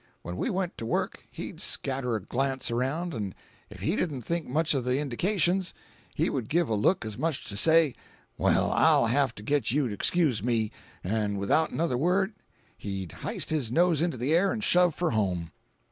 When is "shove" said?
14.61-14.95